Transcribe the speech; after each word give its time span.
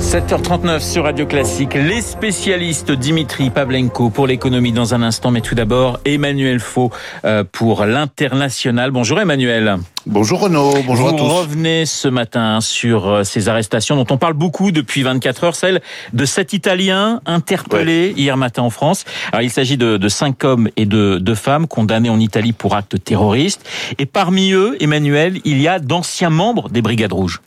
7h39 0.00 0.80
sur 0.80 1.04
Radio 1.04 1.24
Classique, 1.26 1.74
les 1.74 2.00
spécialistes 2.00 2.92
Dimitri 2.92 3.50
Pavlenko 3.50 4.10
pour 4.10 4.26
l'économie 4.26 4.72
dans 4.72 4.94
un 4.94 5.02
instant, 5.02 5.30
mais 5.30 5.40
tout 5.40 5.54
d'abord 5.54 5.98
Emmanuel 6.04 6.60
Faux 6.60 6.90
euh, 7.24 7.44
pour 7.50 7.84
l'international. 7.84 8.90
Bonjour 8.90 9.20
Emmanuel. 9.20 9.76
Bonjour 10.06 10.40
Renaud, 10.40 10.74
bonjour 10.86 11.08
Vous 11.08 11.14
à 11.14 11.18
tous. 11.18 11.24
revenez 11.24 11.86
ce 11.86 12.08
matin 12.08 12.60
sur 12.60 13.08
euh, 13.08 13.24
ces 13.24 13.48
arrestations 13.48 13.96
dont 13.96 14.06
on 14.10 14.18
parle 14.18 14.34
beaucoup 14.34 14.72
depuis 14.72 15.02
24 15.02 15.44
heures, 15.44 15.56
celle 15.56 15.80
de 16.12 16.24
cet 16.24 16.52
Italien 16.52 17.20
interpellé 17.24 18.12
hier 18.16 18.36
matin 18.36 18.62
en 18.62 18.70
France. 18.70 19.04
Alors 19.32 19.42
il 19.42 19.50
s'agit 19.50 19.76
de, 19.76 19.96
de 19.96 20.08
cinq 20.08 20.44
hommes 20.44 20.68
et 20.76 20.86
de 20.86 21.18
deux 21.18 21.34
femmes 21.34 21.66
condamnés 21.66 22.10
en 22.10 22.20
Italie 22.20 22.52
pour 22.52 22.74
actes 22.74 23.02
terroristes. 23.02 23.66
Et 23.98 24.06
parmi 24.06 24.52
eux, 24.52 24.76
Emmanuel, 24.80 25.40
il 25.44 25.60
y 25.60 25.68
a 25.68 25.78
d'anciens 25.78 26.30
membres 26.30 26.68
des 26.68 26.82
Brigades 26.82 27.12
Rouges. 27.12 27.40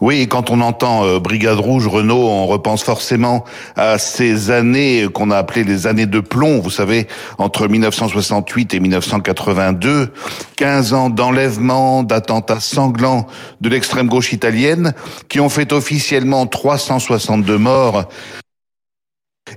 Oui, 0.00 0.28
quand 0.28 0.50
on 0.50 0.60
entend 0.60 1.04
euh, 1.04 1.18
Brigade 1.18 1.58
Rouge, 1.58 1.86
Renault, 1.86 2.28
on 2.28 2.46
repense 2.46 2.82
forcément 2.82 3.44
à 3.76 3.98
ces 3.98 4.50
années 4.50 5.06
qu'on 5.12 5.30
a 5.30 5.38
appelées 5.38 5.64
les 5.64 5.86
années 5.86 6.06
de 6.06 6.20
plomb, 6.20 6.60
vous 6.60 6.70
savez, 6.70 7.06
entre 7.38 7.68
1968 7.68 8.74
et 8.74 8.80
1982, 8.80 10.12
15 10.56 10.92
ans 10.92 11.10
d'enlèvement, 11.10 12.02
d'attentats 12.02 12.60
sanglants 12.60 13.26
de 13.60 13.68
l'extrême 13.68 14.08
gauche 14.08 14.32
italienne, 14.32 14.94
qui 15.28 15.40
ont 15.40 15.48
fait 15.48 15.72
officiellement 15.72 16.46
362 16.46 17.58
morts 17.58 18.08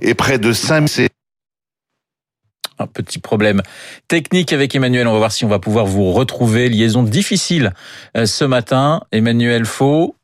et 0.02 0.14
près 0.14 0.38
de 0.38 0.52
5 0.52 1.09
Un 2.80 2.86
petit 2.86 3.18
problème 3.18 3.60
technique 4.08 4.54
avec 4.54 4.74
Emmanuel. 4.74 5.06
On 5.06 5.12
va 5.12 5.18
voir 5.18 5.32
si 5.32 5.44
on 5.44 5.48
va 5.48 5.58
pouvoir 5.58 5.84
vous 5.84 6.12
retrouver. 6.12 6.70
Liaison 6.70 7.02
difficile 7.02 7.74
euh, 8.16 8.24
ce 8.24 8.44
matin. 8.44 9.02
Emmanuel 9.12 9.66
Faux. 9.66 10.16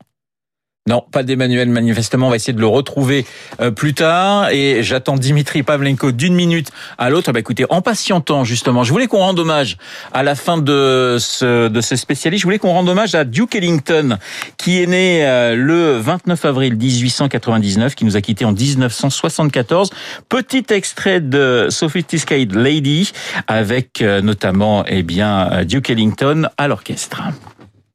Non, 0.87 1.03
pas 1.11 1.25
d'Emmanuel, 1.25 1.69
manifestement. 1.69 2.29
On 2.29 2.30
va 2.30 2.37
essayer 2.37 2.52
de 2.52 2.60
le 2.60 2.66
retrouver 2.66 3.27
euh, 3.60 3.73
plus 3.73 3.93
tard. 3.93 4.51
Et 4.51 4.85
j'attends 4.85 5.16
Dimitri 5.16 5.65
Pavlenko 5.65 6.13
d'une 6.13 6.35
minute 6.35 6.71
à 6.97 7.10
l'autre. 7.10 7.33
Bah, 7.33 7.41
écoutez, 7.41 7.66
en 7.71 7.83
patientant, 7.83 8.45
justement, 8.45 8.85
je 8.85 8.93
voulais 8.93 9.09
qu'on 9.09 9.19
rende 9.19 9.41
hommage 9.41 9.79
à 10.13 10.23
la 10.23 10.37
fin 10.37 10.59
de 10.59 11.16
ce, 11.19 11.66
de 11.66 11.80
ce 11.80 11.97
spécialiste. 11.97 12.43
Je 12.43 12.47
voulais 12.47 12.60
qu'on 12.60 12.73
rende 12.73 12.88
hommage 12.88 13.16
à 13.16 13.25
Duke 13.25 13.57
Ellington, 13.57 14.19
qui 14.59 14.80
est 14.80 14.87
né 14.87 15.27
euh, 15.27 15.57
le 15.57 15.99
29 15.99 16.45
avril 16.45 16.77
1899, 16.77 17.97
qui 17.97 18.05
nous 18.05 18.16
a 18.16 18.21
quittés 18.21 18.45
en 18.45 18.53
1974. 18.53 19.91
Petit 20.29 20.66
extrait 20.71 21.21
de 21.21 21.66
Sophisticated 21.69 22.55
Lady, 22.55 23.10
avec 23.49 24.03
euh, 24.03 24.21
notamment, 24.21 24.85
eh 24.87 25.03
bien, 25.03 25.65
Duke 25.65 25.91
Ellington 25.91 26.49
à 26.57 26.69
l'orchestre. 26.69 27.23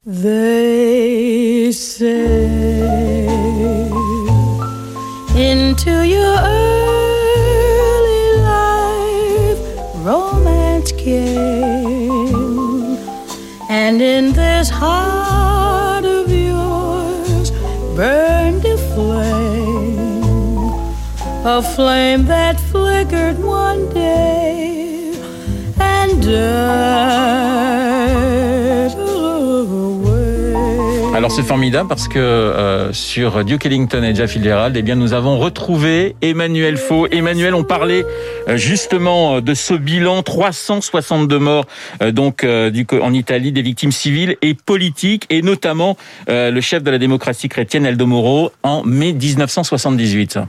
They 0.03 1.71
say 1.71 2.47
into 5.35 6.01
your 6.01 6.37
early 6.41 8.41
life 8.41 9.59
romance 10.03 10.91
came, 10.93 12.97
and 13.69 14.01
in 14.01 14.33
this 14.33 14.71
heart 14.71 16.05
of 16.05 16.31
yours 16.31 17.51
burned 17.95 18.65
a 18.65 18.77
flame, 18.95 20.23
a 21.45 21.61
flame 21.75 22.25
that 22.25 22.59
flickered 22.59 23.37
one 23.37 23.87
day 23.93 25.13
and 25.79 26.23
died 26.23 26.60
C'est 31.33 31.43
formidable 31.43 31.87
parce 31.87 32.09
que 32.09 32.19
euh, 32.19 32.91
sur 32.91 33.45
Duke 33.45 33.65
Ellington 33.65 34.03
et 34.03 34.13
Jeff 34.13 34.31
Fitzgerald, 34.31 34.75
eh 34.75 34.81
bien 34.81 34.95
nous 34.95 35.13
avons 35.13 35.39
retrouvé 35.39 36.13
Emmanuel 36.21 36.75
Faux. 36.75 37.07
Emmanuel, 37.07 37.55
on 37.55 37.63
parlait 37.63 38.03
euh, 38.49 38.57
justement 38.57 39.37
euh, 39.37 39.41
de 39.41 39.53
ce 39.53 39.73
bilan 39.73 40.23
362 40.23 41.39
morts 41.39 41.65
donc 42.11 42.43
euh, 42.43 42.69
du, 42.69 42.85
en 43.01 43.13
Italie 43.13 43.53
des 43.53 43.61
victimes 43.61 43.93
civiles 43.93 44.35
et 44.41 44.53
politiques 44.53 45.25
et 45.29 45.41
notamment 45.41 45.95
le 46.27 46.59
chef 46.59 46.83
de 46.83 46.91
la 46.91 46.97
démocratie 46.97 47.47
chrétienne 47.47 47.85
Aldo 47.85 48.05
Moro 48.05 48.51
en 48.63 48.83
mai 48.83 49.13
1978. 49.13 50.39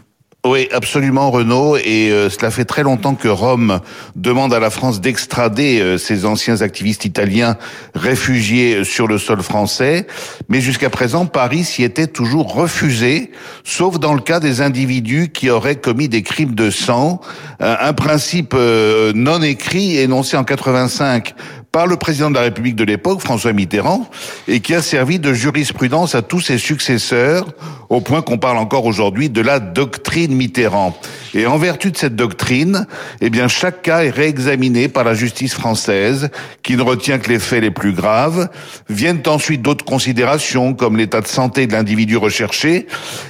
Oui, 0.45 0.69
absolument, 0.73 1.31
Renaud. 1.31 1.77
Et 1.77 2.11
euh, 2.11 2.29
cela 2.29 2.51
fait 2.51 2.65
très 2.65 2.83
longtemps 2.83 3.15
que 3.15 3.29
Rome 3.29 3.79
demande 4.17 4.53
à 4.53 4.59
la 4.59 4.71
France 4.71 5.01
d'extrader 5.01 5.81
euh, 5.81 5.99
ces 5.99 6.25
anciens 6.25 6.63
activistes 6.63 7.05
italiens 7.05 7.57
réfugiés 7.95 8.83
sur 8.83 9.07
le 9.07 9.19
sol 9.19 9.41
français. 9.41 10.09
Mais 10.49 10.61
jusqu'à 10.61 10.91
présent, 10.91 11.27
Paris 11.27 11.63
s'y 11.63 11.85
était 11.85 12.09
toujours 12.09 12.55
refusé, 12.55 13.31
sauf 13.63 14.01
dans 14.01 14.15
le 14.15 14.21
cas 14.21 14.41
des 14.41 14.63
individus 14.63 15.29
qui 15.29 15.49
auraient 15.49 15.77
commis 15.77 16.09
des 16.09 16.25
crimes 16.25 16.57
de 16.57 16.71
sang. 16.71 17.21
Euh, 17.61 17.77
un 17.79 17.93
principe 17.93 18.55
euh, 18.57 19.13
non 19.15 19.43
écrit 19.43 19.99
énoncé 19.99 20.37
en 20.37 20.43
85 20.43 21.37
par 21.73 21.87
le 21.87 21.97
président 21.97 22.29
de 22.29 22.35
la 22.35 22.43
République 22.43 22.77
de 22.77 22.85
l'époque, 22.85 23.21
François 23.21 23.55
Mitterrand, 23.55 24.09
et 24.47 24.61
qui 24.61 24.75
a 24.75 24.83
servi 24.83 25.19
de 25.19 25.33
jurisprudence 25.33 26.15
à 26.15 26.21
tous 26.21 26.41
ses 26.43 26.59
successeurs, 26.59 27.47
au 27.89 28.03
point 28.03 28.21
qu'on 28.21 28.37
parle 28.37 28.59
encore 28.59 28.85
aujourd'hui 28.85 29.31
de 29.31 29.41
la 29.41 29.59
doctrine 29.59 30.35
Mitterrand. 30.35 30.95
Et 31.35 31.47
en 31.47 31.57
vertu 31.57 31.91
de 31.91 31.97
cette 31.97 32.17
doctrine, 32.17 32.87
eh 33.21 33.31
bien, 33.31 33.49
chaque 33.49 33.83
cas 33.83 34.05
est 34.05 34.11
réexaminé 34.11 34.89
par 34.89 35.05
la 35.05 35.15
justice 35.15 35.55
française, 35.55 36.31
qui 36.63 36.77
ne 36.77 36.83
retient 36.83 37.19
que 37.19 37.29
les 37.29 37.39
faits 37.39 37.63
les 37.63 37.71
plus 37.71 37.93
graves. 37.93 38.49
Viennent 38.89 39.23
ensuite 39.27 39.63
d'autres 39.63 39.85
considérations, 39.85 40.75
comme 40.75 40.97
l'état 40.97 41.21
de 41.21 41.27
santé 41.27 41.67
de 41.67 41.73
l'individu 41.73 42.17
recherché. 42.17 42.87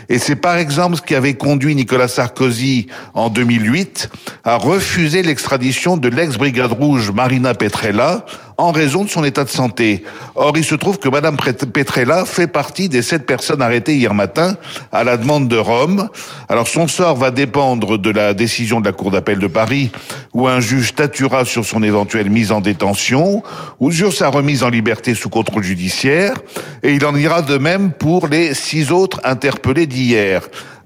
Et 0.09 0.19
c'est 0.19 0.37
par 0.37 0.57
exemple 0.57 0.97
ce 0.97 1.03
qui 1.03 1.15
avait 1.15 1.35
conduit 1.35 1.75
Nicolas 1.75 2.09
Sarkozy, 2.09 2.89
en 3.15 3.29
2008, 3.29 4.11
à 4.45 4.57
refuser 4.57 5.23
l'extradition 5.23 5.97
de 5.97 6.09
l'ex-brigade 6.09 6.73
rouge 6.73 7.11
Marina 7.11 7.55
Petrella, 7.55 8.27
en 8.57 8.73
raison 8.73 9.05
de 9.05 9.11
son 9.11 9.25
état 9.25 9.45
de 9.45 9.49
santé. 9.49 10.05
Or, 10.35 10.53
il 10.57 10.65
se 10.65 10.75
trouve 10.75 10.99
que 10.99 11.09
Madame 11.09 11.37
Petrella 11.37 12.25
fait 12.25 12.47
partie 12.47 12.89
des 12.89 13.03
sept 13.03 13.27
personnes 13.27 13.63
arrêtées 13.63 13.97
hier 13.97 14.15
matin 14.15 14.57
à 14.93 15.05
la 15.05 15.17
demande 15.17 15.49
de 15.49 15.57
Rome. 15.57 16.09
Alors, 16.49 16.69
son 16.69 16.89
sort 16.89 17.17
va 17.17 17.31
dépendre 17.31 17.99
de 17.99 18.11
la 18.11 18.35
décision 18.35 18.81
de 18.81 18.87
la 18.87 18.93
Cour 18.93 19.11
d'appel 19.11 19.39
de 19.39 19.47
Paris, 19.47 19.91
où 20.33 20.49
un 20.49 20.61
juge 20.61 20.89
statuera 20.89 21.45
sur 21.45 21.65
son 21.65 21.83
éventuelle 21.83 22.31
mise 22.31 22.53
en 22.53 22.61
détention 22.61 23.43
ou 23.81 23.93
sur 23.93 24.13
sa 24.13 24.29
remise 24.29 24.63
en 24.63 24.69
liberté 24.69 25.15
sous 25.15 25.29
contrôle 25.29 25.63
judiciaire. 25.63 26.35
Et 26.83 26.95
il 26.95 27.05
en 27.05 27.15
ira 27.17 27.43
de 27.43 27.59
même 27.59 27.93
pour 27.93 28.29
les 28.29 28.55
six 28.55 28.93
autres 28.93 29.21
interpellés 29.25 29.87
d'hier. 29.87 30.43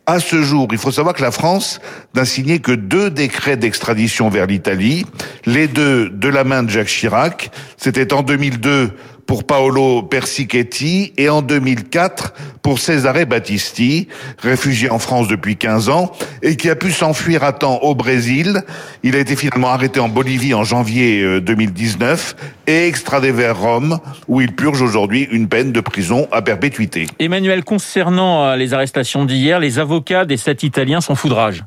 À 0.08 0.20
ce 0.20 0.40
jour, 0.40 0.68
il 0.70 0.78
faut 0.78 0.92
savoir 0.92 1.16
que 1.16 1.22
la 1.22 1.32
France 1.32 1.80
n'a 2.14 2.24
signé 2.24 2.60
que 2.60 2.70
deux 2.70 3.10
décrets 3.10 3.56
d'extradition 3.56 4.28
vers 4.28 4.46
l'Italie, 4.46 5.04
les 5.46 5.66
deux 5.66 6.10
de 6.10 6.28
la 6.28 6.44
main 6.44 6.62
de 6.62 6.70
Jacques 6.70 6.86
Chirac. 6.86 7.50
C'était 7.76 8.12
en 8.12 8.22
2002 8.22 8.92
pour 9.26 9.44
Paolo 9.44 10.02
Persichetti 10.02 11.12
et 11.16 11.28
en 11.28 11.42
2004 11.42 12.34
pour 12.62 12.78
Cesare 12.78 13.26
Battisti, 13.26 14.08
réfugié 14.38 14.90
en 14.90 14.98
France 14.98 15.28
depuis 15.28 15.56
15 15.56 15.88
ans 15.88 16.12
et 16.42 16.56
qui 16.56 16.70
a 16.70 16.76
pu 16.76 16.90
s'enfuir 16.92 17.44
à 17.44 17.52
temps 17.52 17.78
au 17.82 17.94
Brésil. 17.94 18.62
Il 19.02 19.16
a 19.16 19.18
été 19.18 19.36
finalement 19.36 19.68
arrêté 19.68 20.00
en 20.00 20.08
Bolivie 20.08 20.54
en 20.54 20.64
janvier 20.64 21.40
2019 21.40 22.36
et 22.66 22.86
extradé 22.86 23.32
vers 23.32 23.58
Rome 23.58 23.98
où 24.28 24.40
il 24.40 24.54
purge 24.54 24.82
aujourd'hui 24.82 25.28
une 25.30 25.48
peine 25.48 25.72
de 25.72 25.80
prison 25.80 26.28
à 26.32 26.42
perpétuité. 26.42 27.06
Emmanuel, 27.18 27.64
concernant 27.64 28.54
les 28.54 28.74
arrestations 28.74 29.24
d'hier, 29.24 29.60
les 29.60 29.78
avocats 29.78 30.24
des 30.24 30.36
sept 30.36 30.62
Italiens 30.62 31.00
s'en 31.00 31.14
foudrage. 31.14 31.64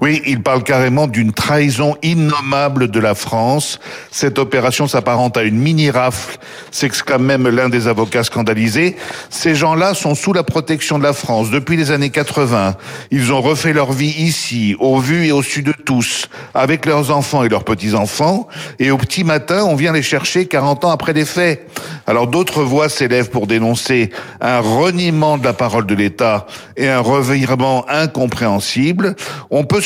Oui, 0.00 0.22
il 0.26 0.42
parle 0.42 0.62
carrément 0.62 1.08
d'une 1.08 1.32
trahison 1.32 1.96
innommable 2.02 2.88
de 2.88 3.00
la 3.00 3.16
France. 3.16 3.80
Cette 4.12 4.38
opération 4.38 4.86
s'apparente 4.86 5.36
à 5.36 5.42
une 5.42 5.58
mini-rafle, 5.58 6.38
s'exclame 6.70 7.24
même 7.24 7.48
l'un 7.48 7.68
des 7.68 7.88
avocats 7.88 8.22
scandalisés. 8.22 8.94
Ces 9.28 9.56
gens-là 9.56 9.94
sont 9.94 10.14
sous 10.14 10.32
la 10.32 10.44
protection 10.44 10.98
de 10.98 11.02
la 11.02 11.12
France 11.12 11.50
depuis 11.50 11.76
les 11.76 11.90
années 11.90 12.10
80. 12.10 12.76
Ils 13.10 13.32
ont 13.32 13.40
refait 13.40 13.72
leur 13.72 13.92
vie 13.92 14.14
ici, 14.18 14.76
au 14.78 15.00
vu 15.00 15.26
et 15.26 15.32
au 15.32 15.42
su 15.42 15.62
de 15.64 15.72
tous, 15.72 16.28
avec 16.54 16.86
leurs 16.86 17.10
enfants 17.10 17.42
et 17.42 17.48
leurs 17.48 17.64
petits-enfants. 17.64 18.46
Et 18.78 18.92
au 18.92 18.98
petit 18.98 19.24
matin, 19.24 19.64
on 19.64 19.74
vient 19.74 19.92
les 19.92 20.02
chercher 20.02 20.46
40 20.46 20.84
ans 20.84 20.90
après 20.90 21.12
les 21.12 21.24
faits. 21.24 21.68
Alors 22.06 22.28
d'autres 22.28 22.62
voix 22.62 22.88
s'élèvent 22.88 23.30
pour 23.30 23.48
dénoncer 23.48 24.10
un 24.40 24.60
reniement 24.60 25.38
de 25.38 25.44
la 25.44 25.52
parole 25.52 25.86
de 25.86 25.94
l'État 25.94 26.46
et 26.76 26.88
un 26.88 27.00
revirement 27.00 27.84
incompréhensible. 27.88 29.16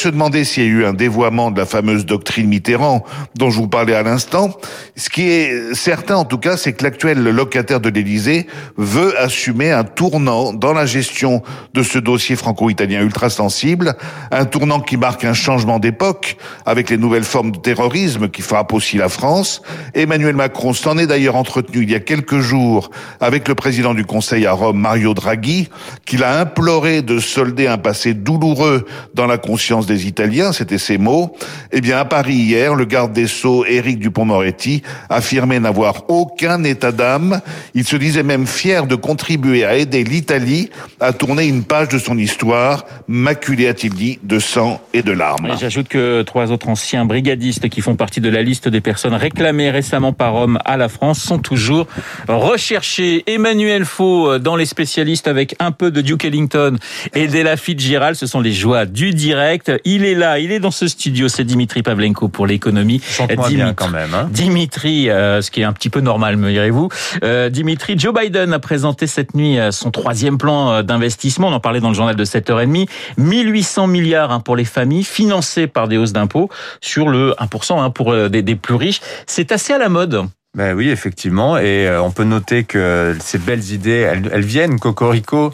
Se 0.02 0.08
demander 0.08 0.44
s'il 0.44 0.64
y 0.64 0.66
a 0.66 0.68
eu 0.68 0.84
un 0.84 0.94
dévoiement 0.94 1.52
de 1.52 1.58
la 1.60 1.64
fameuse 1.64 2.04
doctrine 2.04 2.48
Mitterrand 2.48 3.04
dont 3.36 3.50
je 3.50 3.58
vous 3.58 3.68
parlais 3.68 3.94
à 3.94 4.02
l'instant. 4.02 4.50
Ce 4.96 5.08
qui 5.08 5.28
est 5.28 5.74
certain, 5.74 6.16
en 6.16 6.24
tout 6.24 6.38
cas, 6.38 6.56
c'est 6.56 6.72
que 6.72 6.82
l'actuel 6.82 7.22
locataire 7.22 7.78
de 7.78 7.88
l'Élysée 7.88 8.48
veut 8.76 9.16
assumer 9.20 9.70
un 9.70 9.84
tournant 9.84 10.52
dans 10.52 10.72
la 10.72 10.86
gestion 10.86 11.40
de 11.74 11.84
ce 11.84 12.00
dossier 12.00 12.34
franco-italien 12.34 13.00
ultra 13.00 13.30
sensible, 13.30 13.94
un 14.32 14.44
tournant 14.44 14.80
qui 14.80 14.96
marque 14.96 15.24
un 15.24 15.34
changement 15.34 15.78
d'époque 15.78 16.36
avec 16.66 16.90
les 16.90 16.96
nouvelles 16.96 17.22
formes 17.22 17.52
de 17.52 17.58
terrorisme 17.58 18.28
qui 18.28 18.42
frappent 18.42 18.72
aussi 18.72 18.96
la 18.96 19.08
France. 19.08 19.62
Emmanuel 19.94 20.34
Macron 20.34 20.72
s'en 20.72 20.98
est 20.98 21.06
d'ailleurs 21.06 21.36
entretenu 21.36 21.84
il 21.84 21.90
y 21.92 21.94
a 21.94 22.00
quelques 22.00 22.40
jours 22.40 22.90
avec 23.20 23.46
le 23.46 23.54
président 23.54 23.94
du 23.94 24.04
Conseil 24.04 24.46
à 24.46 24.52
Rome, 24.52 24.80
Mario 24.80 25.14
Draghi, 25.14 25.68
qu'il 26.06 26.24
a 26.24 26.40
imploré 26.40 27.02
de 27.02 27.20
solder 27.20 27.68
un 27.68 27.78
passé 27.78 28.14
douloureux 28.14 28.84
dans 29.14 29.28
la 29.28 29.38
conscience 29.38 29.86
des 29.86 29.91
Italiens, 29.96 30.52
c'était 30.52 30.78
ses 30.78 30.98
mots. 30.98 31.36
Eh 31.72 31.80
bien, 31.80 31.98
à 31.98 32.04
Paris 32.04 32.34
hier, 32.34 32.74
le 32.74 32.84
garde 32.84 33.12
des 33.12 33.26
Sceaux, 33.26 33.64
Éric 33.64 33.98
Dupont-Moretti, 33.98 34.82
affirmait 35.08 35.60
n'avoir 35.60 36.04
aucun 36.08 36.62
état 36.64 36.92
d'âme. 36.92 37.40
Il 37.74 37.84
se 37.84 37.96
disait 37.96 38.22
même 38.22 38.46
fier 38.46 38.86
de 38.86 38.94
contribuer 38.94 39.64
à 39.64 39.76
aider 39.76 40.04
l'Italie 40.04 40.70
à 41.00 41.12
tourner 41.12 41.46
une 41.46 41.64
page 41.64 41.88
de 41.88 41.98
son 41.98 42.18
histoire, 42.18 42.84
maculée, 43.08 43.68
a-t-il 43.68 43.94
dit, 43.94 44.18
de 44.22 44.38
sang 44.38 44.80
et 44.92 45.02
de 45.02 45.12
larmes. 45.12 45.56
J'ajoute 45.58 45.88
que 45.88 46.22
trois 46.22 46.52
autres 46.52 46.68
anciens 46.68 47.04
brigadistes 47.04 47.68
qui 47.68 47.80
font 47.80 47.96
partie 47.96 48.20
de 48.20 48.28
la 48.28 48.42
liste 48.42 48.68
des 48.68 48.80
personnes 48.80 49.14
réclamées 49.14 49.70
récemment 49.70 50.12
par 50.12 50.32
Rome 50.32 50.58
à 50.64 50.76
la 50.76 50.88
France 50.88 51.20
sont 51.20 51.38
toujours 51.38 51.86
recherchés. 52.28 53.24
Emmanuel 53.26 53.84
Faux 53.84 54.30
euh, 54.30 54.38
dans 54.38 54.56
les 54.56 54.66
spécialistes 54.66 55.28
avec 55.28 55.54
un 55.58 55.72
peu 55.72 55.90
de 55.90 56.00
Duke 56.00 56.24
Ellington 56.24 56.76
et 57.14 57.26
d'Ella 57.26 57.56
Fitzgerald, 57.56 58.16
ce 58.16 58.26
sont 58.26 58.40
les 58.40 58.52
joies 58.52 58.86
du 58.86 59.12
direct. 59.12 59.72
Il 59.84 60.04
est 60.04 60.14
là, 60.14 60.38
il 60.38 60.52
est 60.52 60.60
dans 60.60 60.70
ce 60.70 60.86
studio, 60.86 61.28
c'est 61.28 61.44
Dimitri 61.44 61.82
Pavlenko 61.82 62.28
pour 62.28 62.46
l'économie. 62.46 63.00
Dimitri, 63.18 63.54
bien 63.56 63.74
quand 63.74 63.88
même. 63.88 64.14
Hein. 64.14 64.28
Dimitri, 64.30 65.10
euh, 65.10 65.42
ce 65.42 65.50
qui 65.50 65.60
est 65.60 65.64
un 65.64 65.72
petit 65.72 65.90
peu 65.90 66.00
normal, 66.00 66.36
me 66.36 66.50
direz-vous. 66.50 66.88
Euh, 67.24 67.48
Dimitri, 67.48 67.98
Joe 67.98 68.14
Biden 68.14 68.52
a 68.52 68.58
présenté 68.58 69.06
cette 69.06 69.34
nuit 69.34 69.58
euh, 69.58 69.70
son 69.70 69.90
troisième 69.90 70.38
plan 70.38 70.82
d'investissement. 70.82 71.48
On 71.48 71.52
en 71.52 71.60
parlait 71.60 71.80
dans 71.80 71.88
le 71.88 71.94
journal 71.94 72.16
de 72.16 72.24
7h30. 72.24 72.88
1800 73.16 73.86
milliards 73.86 74.32
hein, 74.32 74.40
pour 74.40 74.56
les 74.56 74.64
familles, 74.64 75.04
financés 75.04 75.66
par 75.66 75.88
des 75.88 75.96
hausses 75.96 76.12
d'impôts 76.12 76.48
sur 76.80 77.08
le 77.08 77.34
1% 77.40 77.80
hein, 77.80 77.90
pour 77.90 78.14
des, 78.28 78.42
des 78.42 78.56
plus 78.56 78.74
riches. 78.74 79.00
C'est 79.26 79.52
assez 79.52 79.72
à 79.72 79.78
la 79.78 79.88
mode. 79.88 80.24
Ben 80.56 80.74
oui, 80.74 80.90
effectivement. 80.90 81.56
Et 81.56 81.90
on 81.98 82.10
peut 82.10 82.24
noter 82.24 82.64
que 82.64 83.16
ces 83.20 83.38
belles 83.38 83.72
idées, 83.72 83.90
elles, 83.90 84.30
elles 84.32 84.44
viennent, 84.44 84.78
Cocorico, 84.78 85.52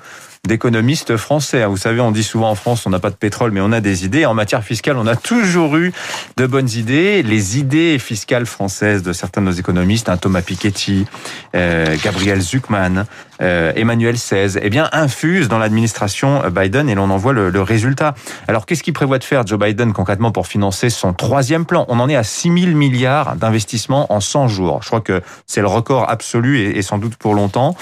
d'économistes 0.49 1.17
français. 1.17 1.65
Vous 1.67 1.77
savez, 1.77 2.01
on 2.01 2.11
dit 2.11 2.25
souvent 2.25 2.51
en 2.51 2.57
France, 2.57 2.87
on 2.87 2.91
n'a 2.91 2.99
pas 2.99 3.11
de 3.11 3.15
pétrole, 3.15 3.53
mais 3.53 3.61
on 3.61 3.71
a 3.71 3.81
des 3.81 4.05
idées. 4.05 4.27
En 4.27 4.35
matière 4.35 4.65
fiscale, 4.65 4.97
on 4.97 5.07
a 5.07 5.15
toujours 5.15 5.77
eu 5.77 5.93
de 6.37 6.47
bonnes 6.47 6.71
idées. 6.71 7.23
Les 7.23 7.59
idées 7.59 8.01
fiscales 8.01 8.47
françaises 8.47 9.05
de 9.05 9.13
certains 9.13 9.43
de 9.43 9.47
nos 9.47 9.53
économistes, 9.53 10.09
hein, 10.09 10.17
Thomas 10.17 10.43
Piketty, 10.43 11.07
euh, 11.55 11.97
Gabriel 12.03 12.41
Zuckman, 12.41 13.05
euh, 13.41 13.73
Emmanuel 13.77 14.17
XVI, 14.17 14.59
eh 14.61 14.71
bien, 14.71 14.89
infusent 14.93 15.49
dans 15.49 15.59
l'administration 15.59 16.43
Biden 16.51 16.89
et 16.89 16.97
l'on 16.97 17.11
en 17.11 17.17
voit 17.17 17.33
le, 17.33 17.63
résultat. 17.63 18.15
Alors, 18.49 18.67
qu'est-ce 18.67 18.83
qu'il 18.83 18.95
prévoit 18.95 19.19
de 19.19 19.25
faire 19.25 19.47
Joe 19.47 19.59
Biden 19.59 19.93
concrètement 19.93 20.33
pour 20.33 20.47
financer 20.47 20.91
son 20.91 21.13
troisième 21.13 21.67
plan? 21.67 21.85
On 21.89 22.01
en 22.01 22.09
est 22.09 22.17
à 22.17 22.23
6 22.23 22.61
000 22.61 22.77
milliards 22.77 23.37
d'investissements 23.37 24.11
en 24.13 24.21
100 24.21 24.49
jours. 24.49 24.81
Je 24.83 24.89
crois 24.89 25.03
que 25.03 25.21
c'est 25.47 25.61
le 25.61 25.67
record 25.67 26.09
absolu 26.09 26.61
et, 26.61 26.83
sans 26.83 26.99
doute 26.99 27.17
pour 27.17 27.35
longtemps. 27.35 27.77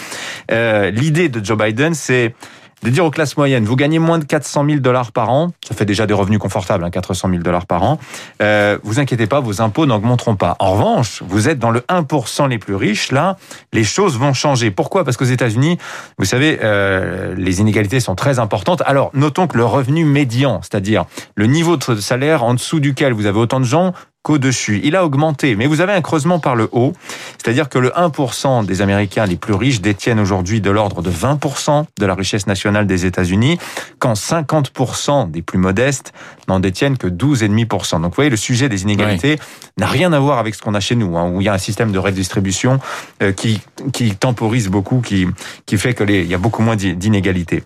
Euh, 0.51 0.91
L'idée 0.91 1.29
de 1.29 1.45
Joe 1.45 1.57
Biden, 1.57 1.95
c'est 1.95 2.35
de 2.83 2.91
dire 2.91 3.05
aux 3.05 3.11
classes 3.11 3.37
moyennes, 3.37 3.65
vous 3.65 3.77
gagnez 3.77 3.99
moins 3.99 4.19
de 4.19 4.25
400 4.25 4.67
000 4.67 4.81
dollars 4.81 5.13
par 5.13 5.31
an, 5.31 5.53
ça 5.67 5.75
fait 5.75 5.85
déjà 5.85 6.07
des 6.07 6.15
revenus 6.15 6.39
confortables, 6.39 6.85
hein, 6.85 6.91
400 6.91 7.29
000 7.31 7.43
dollars 7.43 7.67
par 7.67 7.83
an, 7.83 7.99
euh, 8.43 8.79
vous 8.85 9.01
inquiétez 9.01 9.27
pas, 9.27 9.41
vos 9.41 9.63
impôts 9.63 9.87
n'augmenteront 9.87 10.37
pas. 10.37 10.57
En 10.59 10.73
revanche, 10.73 11.23
vous 11.27 11.49
êtes 11.49 11.59
dans 11.59 11.71
le 11.71 11.81
1% 11.89 12.49
les 12.49 12.59
plus 12.59 12.75
riches, 12.75 13.13
là, 13.13 13.37
les 13.73 13.85
choses 13.85 14.19
vont 14.19 14.35
changer. 14.35 14.71
Pourquoi? 14.71 15.05
Parce 15.05 15.17
qu'aux 15.17 15.25
États-Unis, 15.25 15.79
vous 16.19 16.25
savez, 16.25 16.59
euh, 16.63 17.35
les 17.37 17.61
inégalités 17.61 18.01
sont 18.01 18.15
très 18.15 18.39
importantes. 18.39 18.83
Alors, 18.87 19.11
notons 19.15 19.47
que 19.47 19.57
le 19.57 19.65
revenu 19.65 20.05
médian, 20.05 20.61
c'est-à-dire 20.63 21.07
le 21.35 21.47
niveau 21.47 21.77
de 21.77 22.01
salaire 22.01 22.45
en 22.45 22.55
dessous 22.55 22.81
duquel 22.81 23.13
vous 23.13 23.27
avez 23.27 23.39
autant 23.39 23.61
de 23.61 23.65
gens, 23.65 23.95
qu'au-dessus. 24.27 24.81
Il 24.83 24.97
a 24.97 25.05
augmenté, 25.05 25.55
mais 25.55 25.69
vous 25.69 25.81
avez 25.81 25.93
un 25.93 26.01
creusement 26.01 26.41
par 26.41 26.57
le 26.57 26.69
haut, 26.73 26.95
c'est-à-dire 27.39 27.69
que 27.69 27.79
le 27.79 27.91
1% 27.91 28.67
des 28.67 28.83
Américains 28.83 29.25
les 29.25 29.37
plus 29.37 29.55
riches 29.55 29.81
détiennent 29.81 30.19
aujourd'hui 30.19 30.61
de 30.61 30.69
l'ordre 30.69 31.01
de 31.01 31.13
20% 31.13 31.85
de 31.97 32.07
la 32.07 32.15
richesse 32.17 32.49
nationale 32.49 32.89
des 32.89 33.07
États-Unis, 33.07 33.57
quand 34.01 34.15
50% 34.15 35.31
des 35.31 35.43
plus 35.43 35.59
modestes 35.59 36.13
n'en 36.49 36.59
détiennent 36.59 36.99
que 36.99 37.07
12,5%. 37.07 38.01
Donc 38.01 38.11
vous 38.11 38.17
voyez, 38.17 38.31
le 38.31 38.37
sujet 38.37 38.69
des 38.69 38.83
inégalités 38.83 39.39
n'a 39.79 39.87
rien 39.87 40.13
à 40.13 40.19
voir 40.19 40.41
avec 40.41 40.57
ce 40.57 40.63
qu'on 40.63 40.75
a 40.75 40.81
chez 40.81 40.97
nous, 40.97 41.17
hein, 41.17 41.31
où 41.33 41.41
il 41.41 41.45
y 41.45 41.49
a 41.49 41.55
un 41.55 41.59
système 41.59 41.93
de 41.93 41.99
redistribution 42.01 42.81
euh, 43.23 43.31
qui, 43.31 43.61
qui 43.93 44.17
temporise 44.17 44.67
beaucoup, 44.69 45.03
qui, 45.03 45.29
qui 45.67 45.79
fait 45.79 45.95
qu'il 45.95 46.27
y 46.27 46.35
a 46.35 46.39
beaucoup 46.39 46.63
moins 46.63 46.75
d'inégalités. 46.75 47.63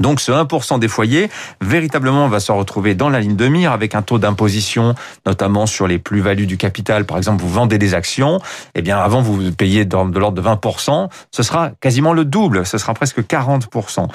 Donc 0.00 0.20
ce 0.20 0.32
1% 0.32 0.78
des 0.78 0.88
foyers, 0.88 1.30
véritablement, 1.60 2.28
va 2.28 2.40
se 2.40 2.50
retrouver 2.50 2.94
dans 2.94 3.08
la 3.08 3.20
ligne 3.20 3.36
de 3.36 3.46
mire 3.46 3.72
avec 3.72 3.94
un 3.94 4.02
taux 4.02 4.18
d'imposition, 4.18 4.94
notamment 5.26 5.66
sur 5.66 5.86
les 5.86 5.98
plus-values 5.98 6.46
du 6.46 6.56
capital. 6.56 7.04
Par 7.04 7.16
exemple, 7.18 7.42
vous 7.42 7.50
vendez 7.50 7.78
des 7.78 7.94
actions, 7.94 8.40
eh 8.74 8.82
bien 8.82 8.98
avant 8.98 9.22
vous 9.22 9.52
payez 9.52 9.84
de 9.84 9.94
l'ordre 9.94 10.32
de 10.32 10.42
20%, 10.42 11.08
ce 11.30 11.42
sera 11.42 11.70
quasiment 11.80 12.12
le 12.12 12.24
double, 12.24 12.66
ce 12.66 12.78
sera 12.78 12.94
presque 12.94 13.20
40%. 13.20 14.08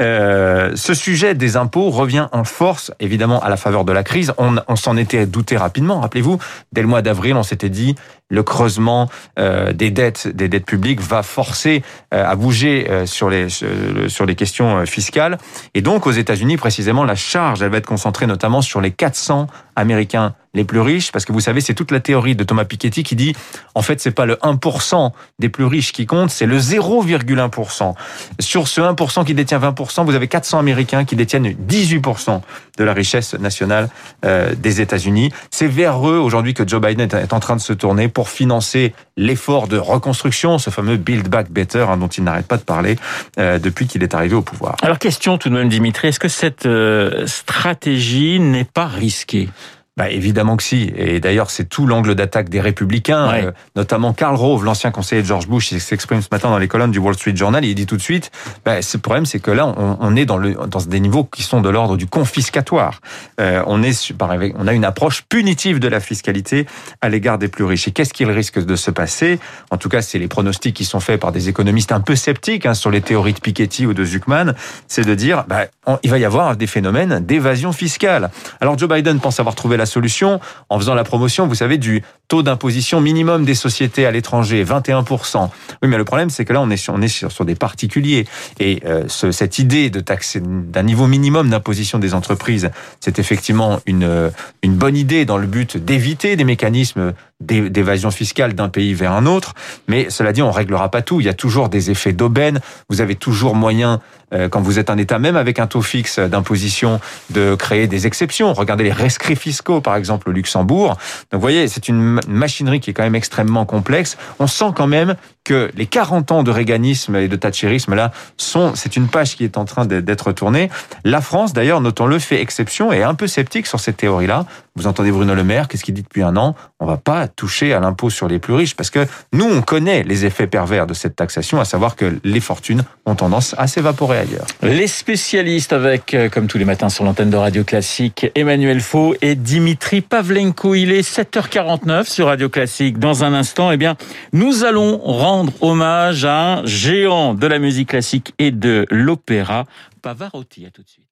Euh, 0.00 0.72
ce 0.74 0.94
sujet 0.94 1.34
des 1.34 1.56
impôts 1.56 1.90
revient 1.90 2.28
en 2.32 2.44
force, 2.44 2.92
évidemment, 3.00 3.40
à 3.40 3.48
la 3.48 3.56
faveur 3.56 3.84
de 3.84 3.92
la 3.92 4.02
crise. 4.02 4.32
On, 4.38 4.76
s'en 4.76 4.96
était 4.96 5.26
douté 5.26 5.56
rapidement. 5.56 6.00
Rappelez-vous, 6.00 6.38
dès 6.72 6.80
le 6.80 6.88
mois 6.88 7.02
d'avril, 7.02 7.34
on 7.36 7.42
s'était 7.42 7.68
dit 7.68 7.94
le 8.30 8.42
creusement 8.42 9.10
euh, 9.38 9.72
des 9.72 9.90
dettes, 9.90 10.28
des 10.28 10.48
dettes 10.48 10.64
publiques 10.64 11.00
va 11.00 11.22
forcer 11.22 11.82
euh, 12.14 12.24
à 12.24 12.36
bouger 12.36 12.86
euh, 12.88 13.04
sur 13.04 13.28
les 13.28 13.48
sur 13.50 14.26
les 14.26 14.34
questions 14.36 14.86
fiscales. 14.86 15.29
Et 15.74 15.82
donc 15.82 16.06
aux 16.06 16.12
États-Unis 16.12 16.56
précisément, 16.56 17.04
la 17.04 17.14
charge 17.14 17.62
elle 17.62 17.70
va 17.70 17.78
être 17.78 17.86
concentrée 17.86 18.26
notamment 18.26 18.62
sur 18.62 18.80
les 18.80 18.90
400 18.90 19.46
Américains 19.76 20.34
les 20.54 20.64
plus 20.64 20.80
riches, 20.80 21.12
parce 21.12 21.24
que 21.24 21.32
vous 21.32 21.40
savez, 21.40 21.60
c'est 21.60 21.74
toute 21.74 21.90
la 21.92 22.00
théorie 22.00 22.34
de 22.34 22.42
Thomas 22.42 22.64
Piketty 22.64 23.02
qui 23.02 23.14
dit, 23.14 23.34
en 23.74 23.82
fait, 23.82 24.00
c'est 24.00 24.10
pas 24.10 24.26
le 24.26 24.34
1% 24.34 25.12
des 25.38 25.48
plus 25.48 25.64
riches 25.64 25.92
qui 25.92 26.06
compte, 26.06 26.30
c'est 26.30 26.46
le 26.46 26.58
0,1%. 26.58 27.94
Sur 28.40 28.66
ce 28.66 28.80
1% 28.80 29.24
qui 29.24 29.34
détient 29.34 29.60
20%, 29.60 30.04
vous 30.04 30.14
avez 30.14 30.26
400 30.28 30.58
Américains 30.58 31.04
qui 31.04 31.14
détiennent 31.14 31.54
18% 31.68 32.40
de 32.78 32.84
la 32.84 32.92
richesse 32.92 33.34
nationale 33.34 33.88
euh, 34.24 34.54
des 34.56 34.80
États-Unis. 34.80 35.30
C'est 35.50 35.68
vers 35.68 36.08
eux 36.08 36.18
aujourd'hui 36.18 36.54
que 36.54 36.66
Joe 36.66 36.80
Biden 36.80 37.08
est 37.12 37.32
en 37.32 37.40
train 37.40 37.56
de 37.56 37.60
se 37.60 37.72
tourner 37.72 38.08
pour 38.08 38.28
financer 38.28 38.92
l'effort 39.16 39.68
de 39.68 39.76
reconstruction, 39.78 40.58
ce 40.58 40.70
fameux 40.70 40.96
Build 40.96 41.28
Back 41.28 41.50
Better 41.50 41.86
hein, 41.88 41.96
dont 41.96 42.08
il 42.08 42.24
n'arrête 42.24 42.46
pas 42.46 42.56
de 42.56 42.62
parler 42.62 42.96
euh, 43.38 43.58
depuis 43.58 43.86
qu'il 43.86 44.02
est 44.02 44.14
arrivé 44.14 44.34
au 44.34 44.42
pouvoir. 44.42 44.76
Alors 44.82 44.98
question 44.98 45.38
tout 45.38 45.48
de 45.48 45.54
même 45.54 45.68
Dimitri, 45.68 46.08
est-ce 46.08 46.18
que 46.18 46.28
cette 46.28 46.66
euh, 46.66 47.26
stratégie 47.26 48.40
n'est 48.40 48.64
pas 48.64 48.86
risquée? 48.86 49.48
Bah, 49.96 50.08
évidemment 50.10 50.56
que 50.56 50.62
si. 50.62 50.90
Et 50.96 51.20
d'ailleurs, 51.20 51.50
c'est 51.50 51.68
tout 51.68 51.86
l'angle 51.86 52.14
d'attaque 52.14 52.48
des 52.48 52.60
républicains, 52.60 53.30
Ouais. 53.30 53.44
euh, 53.46 53.50
notamment 53.76 54.12
Karl 54.12 54.34
Rove, 54.36 54.64
l'ancien 54.64 54.90
conseiller 54.90 55.20
de 55.22 55.26
George 55.26 55.46
Bush, 55.48 55.72
il 55.72 55.80
s'exprime 55.80 56.22
ce 56.22 56.28
matin 56.32 56.48
dans 56.48 56.58
les 56.58 56.68
colonnes 56.68 56.90
du 56.92 56.98
Wall 56.98 57.14
Street 57.14 57.34
Journal. 57.36 57.64
Il 57.64 57.74
dit 57.74 57.86
tout 57.86 57.96
de 57.96 58.02
suite, 58.02 58.30
bah, 58.64 58.82
ce 58.82 58.96
problème, 58.96 59.26
c'est 59.26 59.40
que 59.40 59.50
là, 59.50 59.66
on, 59.66 59.98
on 60.00 60.16
est 60.16 60.24
dans, 60.26 60.36
le, 60.38 60.54
dans 60.54 60.80
des 60.80 61.00
niveaux 61.00 61.24
qui 61.24 61.42
sont 61.42 61.60
de 61.60 61.68
l'ordre 61.68 61.96
du 61.96 62.06
confiscatoire. 62.06 63.00
Euh, 63.40 63.62
on 63.66 63.82
est 63.82 64.12
on 64.56 64.66
a 64.66 64.72
une 64.72 64.84
approche 64.84 65.22
punitive 65.28 65.80
de 65.80 65.88
la 65.88 66.00
fiscalité 66.00 66.66
à 67.00 67.08
l'égard 67.08 67.38
des 67.38 67.48
plus 67.48 67.64
riches. 67.64 67.88
Et 67.88 67.90
qu'est-ce 67.90 68.12
qu'il 68.14 68.30
risque 68.30 68.64
de 68.64 68.76
se 68.76 68.90
passer? 68.90 69.38
En 69.70 69.76
tout 69.76 69.88
cas, 69.88 70.00
c'est 70.02 70.18
les 70.18 70.28
pronostics 70.28 70.74
qui 70.74 70.84
sont 70.84 71.00
faits 71.00 71.20
par 71.20 71.32
des 71.32 71.48
économistes 71.48 71.92
un 71.92 72.00
peu 72.00 72.16
sceptiques 72.16 72.66
hein, 72.66 72.74
sur 72.74 72.90
les 72.90 73.00
théories 73.00 73.32
de 73.34 73.40
Piketty 73.40 73.86
ou 73.86 73.94
de 73.94 74.04
Zuckman, 74.04 74.54
c'est 74.88 75.04
de 75.04 75.14
dire, 75.14 75.44
bah, 75.48 75.66
on- 75.86 75.98
il 76.02 76.10
va 76.10 76.18
y 76.18 76.24
avoir 76.24 76.56
des 76.56 76.66
phénomènes 76.66 77.20
d'évasion 77.20 77.72
fiscale. 77.72 78.30
Alors 78.60 78.78
Joe 78.78 78.88
Biden 78.88 79.18
pense 79.20 79.40
avoir 79.40 79.54
trouvé 79.54 79.76
la 79.80 79.86
solution 79.86 80.38
en 80.68 80.78
faisant 80.78 80.94
la 80.94 81.02
promotion, 81.04 81.46
vous 81.48 81.56
savez, 81.56 81.78
du 81.78 82.02
taux 82.28 82.42
d'imposition 82.44 83.00
minimum 83.00 83.44
des 83.44 83.56
sociétés 83.56 84.06
à 84.06 84.12
l'étranger, 84.12 84.62
21%. 84.64 85.50
Oui, 85.82 85.88
mais 85.88 85.96
le 85.96 86.04
problème, 86.04 86.30
c'est 86.30 86.44
que 86.44 86.52
là, 86.52 86.60
on 86.62 86.70
est 86.70 86.76
sur, 86.76 86.96
des 87.44 87.54
particuliers. 87.56 88.26
Et 88.60 88.80
euh, 88.86 89.04
ce- 89.08 89.32
cette 89.32 89.58
idée 89.58 89.90
de 89.90 89.98
taxer 90.00 90.40
d'un 90.44 90.82
niveau 90.84 91.06
minimum 91.08 91.50
d'imposition 91.50 91.98
des 91.98 92.14
entreprises, 92.14 92.70
c'est 93.00 93.18
effectivement 93.18 93.80
une, 93.86 94.04
euh, 94.04 94.30
bonne 94.64 94.96
idée 94.96 95.24
dans 95.24 95.36
le 95.38 95.46
but 95.46 95.76
d'éviter 95.76 96.36
des 96.36 96.44
mécanismes 96.44 97.12
d'évasion 97.40 98.10
fiscale 98.10 98.54
d'un 98.54 98.68
pays 98.68 98.94
vers 98.94 99.12
un 99.12 99.26
autre. 99.26 99.54
Mais 99.88 100.10
cela 100.10 100.32
dit, 100.32 100.42
on 100.42 100.50
réglera 100.50 100.90
pas 100.90 101.02
tout. 101.02 101.20
Il 101.20 101.26
y 101.26 101.28
a 101.30 101.34
toujours 101.34 101.68
des 101.68 101.90
effets 101.90 102.12
d'aubaine. 102.12 102.60
Vous 102.88 103.00
avez 103.00 103.14
toujours 103.14 103.54
moyen, 103.54 104.00
euh, 104.34 104.48
quand 104.48 104.60
vous 104.60 104.78
êtes 104.78 104.90
un 104.90 104.98
État, 104.98 105.18
même 105.18 105.36
avec 105.36 105.58
un 105.58 105.66
taux 105.66 105.82
fixe 105.82 106.18
d'imposition, 106.18 107.00
de 107.30 107.54
créer 107.54 107.86
des 107.86 108.06
exceptions. 108.06 108.52
Regardez 108.52 108.84
les 108.84 108.92
rescrits 108.92 109.36
fiscaux, 109.36 109.80
par 109.80 109.96
exemple, 109.96 110.28
au 110.28 110.32
Luxembourg. 110.32 110.90
Donc, 111.30 111.34
vous 111.34 111.40
voyez, 111.40 111.66
c'est 111.68 111.88
une 111.88 112.00
ma- 112.00 112.20
machinerie 112.28 112.80
qui 112.80 112.90
est 112.90 112.94
quand 112.94 113.02
même 113.04 113.14
extrêmement 113.14 113.64
complexe. 113.64 114.18
On 114.38 114.46
sent 114.46 114.72
quand 114.76 114.86
même 114.86 115.14
que 115.50 115.70
les 115.76 115.86
40 115.86 116.30
ans 116.30 116.42
de 116.44 116.52
réganisme 116.52 117.16
et 117.16 117.26
de 117.26 117.34
thatcherisme, 117.34 117.94
là, 117.96 118.12
sont, 118.36 118.72
c'est 118.76 118.94
une 118.94 119.08
page 119.08 119.36
qui 119.36 119.42
est 119.42 119.58
en 119.58 119.64
train 119.64 119.84
d'être- 119.84 120.30
tournée. 120.30 120.70
La 121.04 121.20
France, 121.20 121.52
d'ailleurs, 121.52 121.80
notons-le, 121.80 122.20
fait 122.20 122.40
exception 122.40 122.92
et 122.92 122.98
est 122.98 123.02
un 123.02 123.14
peu 123.14 123.26
sceptique 123.26 123.66
sur 123.66 123.80
cette 123.80 123.96
théorie-là. 123.96 124.44
Vous 124.76 124.86
entendez 124.86 125.10
Bruno 125.10 125.34
Le 125.34 125.42
Maire, 125.42 125.66
qu'est-ce 125.66 125.82
qu'il 125.82 125.94
dit 125.94 126.02
depuis 126.02 126.22
un 126.22 126.36
an? 126.36 126.54
On 126.78 126.86
va 126.86 126.96
pas 126.98 127.26
toucher 127.26 127.72
à 127.74 127.80
l'impôt 127.80 128.10
sur 128.10 128.28
les 128.28 128.38
plus 128.38 128.54
riches 128.54 128.76
parce 128.76 128.90
que 128.90 129.06
nous, 129.32 129.44
on 129.44 129.60
connaît 129.60 130.04
les 130.04 130.24
effets 130.24 130.46
pervers 130.46 130.86
de 130.86 130.94
cette 130.94 131.16
taxation, 131.16 131.58
à 131.60 131.64
savoir 131.64 131.96
que 131.96 132.20
les 132.22 132.38
fortunes 132.40 132.84
ont 133.06 133.16
tendance 133.16 133.56
à 133.58 133.66
s'évaporer 133.66 134.18
ailleurs. 134.18 134.46
Les 134.62 134.86
spécialistes 134.86 135.72
avec, 135.72 136.14
euh, 136.14 136.28
comme 136.28 136.46
tous 136.46 136.58
les 136.58 136.64
matins 136.64 136.88
sur 136.88 137.02
l'antenne 137.04 137.30
de 137.30 137.36
Radio 137.36 137.64
Classique, 137.64 138.30
Emmanuel 138.36 138.80
Faux 138.80 139.14
et 139.20 139.34
Dimitri 139.34 140.00
Pavlenko. 140.02 140.74
Il 140.76 140.92
est 140.92 141.02
7h49 141.02 142.04
sur 142.08 142.26
Radio 142.26 142.48
Classique. 142.48 142.98
Dans 142.98 143.24
un 143.24 143.34
instant, 143.34 143.72
eh 143.72 143.76
bien, 143.76 143.96
nous 144.32 144.62
allons 144.64 145.00
rendre 145.40 145.62
hommage 145.62 146.26
à 146.26 146.58
un 146.58 146.66
géant 146.66 147.32
de 147.32 147.46
la 147.46 147.58
musique 147.58 147.88
classique 147.88 148.34
et 148.38 148.50
de 148.50 148.86
l'opéra, 148.90 149.64
Pavarotti. 150.02 150.66
À 150.66 150.70
tout 150.70 150.82
de 150.82 150.88
suite. 150.88 151.09